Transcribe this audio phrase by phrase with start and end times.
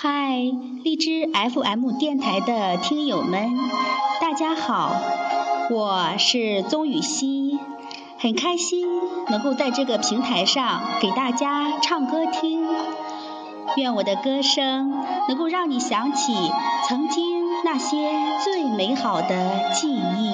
[0.00, 0.38] 嗨，
[0.84, 3.58] 荔枝 FM 电台的听友们，
[4.20, 4.94] 大家好，
[5.72, 7.58] 我是宗雨熙，
[8.16, 8.86] 很开心
[9.28, 12.64] 能够在这个平台上给大家唱歌听。
[13.76, 14.94] 愿我的歌声
[15.26, 16.32] 能够让你想起
[16.86, 20.32] 曾经那些最美好的记忆。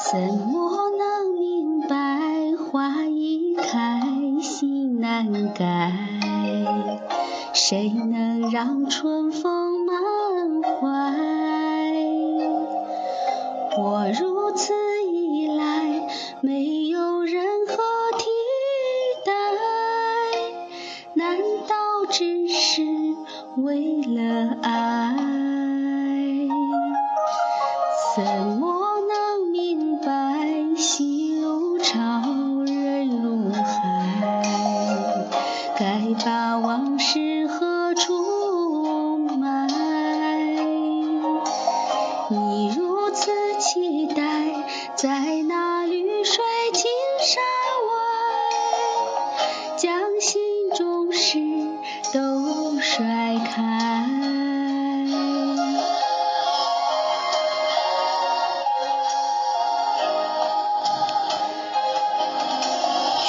[0.00, 4.00] 怎么能明白花一开
[4.40, 5.92] 心难改？
[7.52, 10.88] 谁能让春风满怀？
[13.76, 14.72] 我如此
[15.10, 16.06] 依赖，
[16.42, 17.74] 没有任何
[18.18, 18.24] 替
[19.26, 19.32] 代，
[21.14, 22.82] 难道只是
[23.56, 25.16] 为了爱？
[28.14, 28.24] 怎
[28.58, 28.67] 么？
[36.14, 39.68] 把往事何处埋？
[42.30, 44.22] 你如此期待，
[44.96, 47.42] 在那绿水青山
[47.88, 47.92] 外，
[49.76, 50.40] 将心
[50.74, 51.38] 中事
[52.12, 53.04] 都甩
[53.44, 54.06] 开。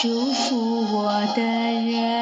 [0.02, 2.19] 祝福我的人。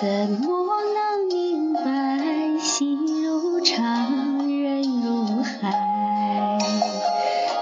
[0.00, 1.80] 怎么能明白
[2.60, 6.56] 心如长，人如海？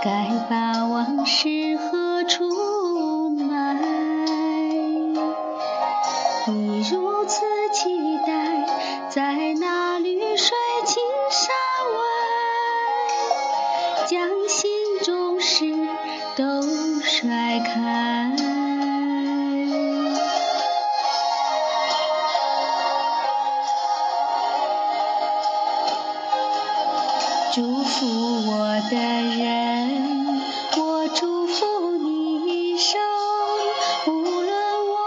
[0.03, 1.49] 该把往事
[1.79, 3.79] 何处埋？
[6.49, 7.41] 你如此
[7.73, 8.67] 期待，
[9.09, 10.55] 在那绿水
[10.85, 11.49] 青山
[11.95, 11.99] 外，
[14.07, 14.71] 将心
[15.03, 15.65] 中事
[16.37, 16.61] 都
[17.01, 18.16] 甩开。
[27.57, 28.07] 祝福
[28.51, 30.43] 我的人，
[30.77, 33.01] 我祝福你一生。
[34.07, 34.53] 无论
[34.87, 34.99] 我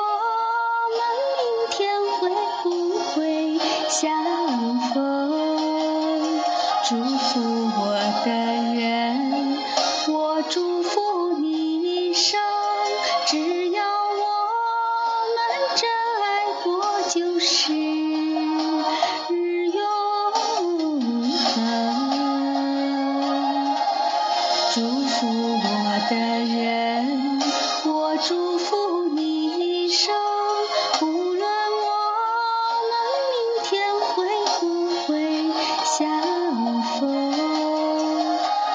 [0.98, 1.00] 们
[1.38, 2.32] 明天会
[2.64, 6.42] 不会相逢，
[6.90, 7.40] 祝福
[7.82, 7.94] 我
[8.26, 8.32] 的
[8.74, 9.60] 人，
[10.08, 12.40] 我祝福你一生。
[13.28, 14.26] 只要我
[15.36, 15.88] 们真
[16.24, 17.99] 爱过，就是。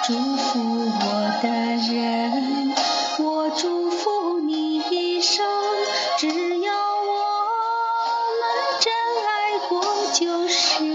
[0.06, 2.74] 祝福我的人
[3.18, 5.46] 我祝福你一生
[6.18, 6.28] 只
[6.60, 7.14] 要我
[8.38, 8.44] 们
[8.82, 8.92] 真
[9.24, 9.82] 爱过
[10.12, 10.93] 就是